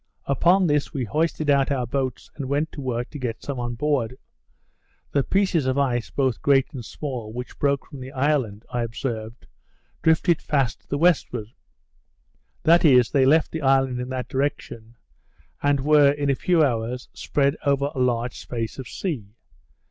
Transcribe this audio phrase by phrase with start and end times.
[0.25, 3.75] Upon this we hoisted out our boats, and went to work to get some on
[3.75, 4.17] board.
[5.11, 9.45] The pieces of ice, both great and small, which broke from the island, I observed,
[10.01, 11.49] drifted fast to the westward;
[12.63, 14.95] that is, they left the island in that direction,
[15.61, 19.35] and were, in a few hours, spread over a large space of sea.